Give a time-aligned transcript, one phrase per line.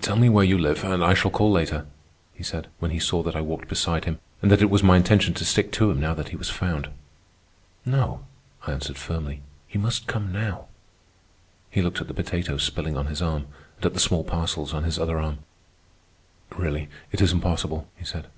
[0.00, 1.84] "Tell me where you live, and I shall call later,"
[2.32, 4.96] he said, when he saw that I walked beside him and that it was my
[4.96, 6.88] intention to stick to him now that he was found.
[7.84, 8.24] "No,"
[8.66, 9.42] I answered firmly.
[9.70, 10.68] "You must come now."
[11.68, 14.84] He looked at the potatoes spilling on his arm, and at the small parcels on
[14.84, 15.40] his other arm.
[16.56, 18.28] "Really, it is impossible," he said.